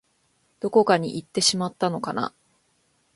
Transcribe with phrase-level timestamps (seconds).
[0.61, 2.33] どこかにいってしまったのかな